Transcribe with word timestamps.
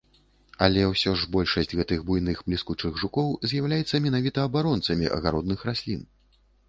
Але 0.67 0.85
ўсё 0.91 1.11
ж 1.23 1.27
большасць 1.35 1.75
гэтых 1.81 1.99
буйных 2.07 2.41
бліскучых 2.47 2.97
жукоў 3.01 3.29
з'яўляецца 3.51 4.01
менавіта 4.07 4.47
абаронцамі 4.51 5.05
агародных 5.19 5.59
раслін. 5.71 6.01